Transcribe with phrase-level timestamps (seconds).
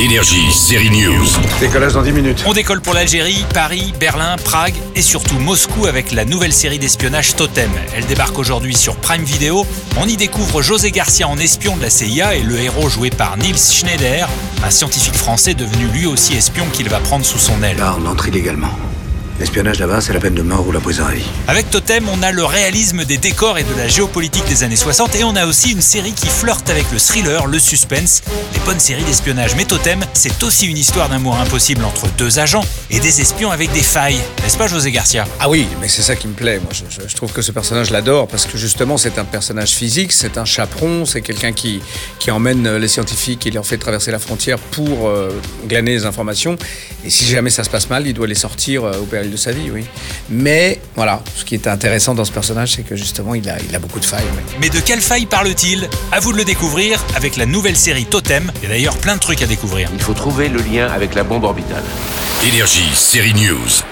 [0.00, 1.26] Énergie, série News.
[1.60, 2.42] Décollage dans 10 minutes.
[2.46, 7.36] On décolle pour l'Algérie, Paris, Berlin, Prague et surtout Moscou avec la nouvelle série d'espionnage
[7.36, 7.70] Totem.
[7.94, 9.66] Elle débarque aujourd'hui sur Prime Video.
[9.98, 13.36] On y découvre José Garcia en espion de la CIA et le héros joué par
[13.36, 14.26] Niels Schneider,
[14.64, 17.76] un scientifique français devenu lui aussi espion qu'il va prendre sous son aile.
[17.76, 18.70] Là, on entre illégalement.
[19.40, 21.24] L'espionnage là-bas, c'est la peine de mort ou la prison à vie.
[21.48, 25.14] Avec Totem, on a le réalisme des décors et de la géopolitique des années 60
[25.16, 28.20] et on a aussi une série qui flirte avec le thriller, le suspense,
[28.52, 29.56] les bonnes séries d'espionnage.
[29.56, 33.72] Mais Totem, c'est aussi une histoire d'amour impossible entre deux agents et des espions avec
[33.72, 34.18] des failles.
[34.42, 35.26] N'est-ce pas José Garcia?
[35.40, 36.58] Ah oui, mais c'est ça qui me plaît.
[36.62, 39.70] Moi, je, je- je trouve que ce personnage l'adore parce que justement, c'est un personnage
[39.70, 41.80] physique, c'est un chaperon, c'est quelqu'un qui,
[42.18, 45.30] qui emmène les scientifiques et leur fait traverser la frontière pour euh,
[45.66, 46.56] glaner les informations.
[47.06, 49.36] Et si jamais ça se passe mal, il doit les sortir euh, au péril de
[49.36, 49.84] sa vie, oui.
[50.28, 53.74] Mais voilà, ce qui est intéressant dans ce personnage, c'est que justement, il a, il
[53.74, 54.24] a beaucoup de failles.
[54.36, 54.54] oui.
[54.60, 55.88] Mais de quelle faille parle-t-il?
[56.12, 58.50] À vous de le découvrir avec la nouvelle série Totem.
[58.56, 59.88] Il y a d'ailleurs plein de trucs à découvrir.
[59.94, 61.84] Il faut trouver le lien avec la bombe orbitale.
[62.46, 63.82] Énergie, série News.